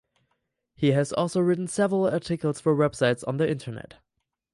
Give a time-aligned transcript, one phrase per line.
[0.73, 3.97] He has also written several articles for websites on the Internet.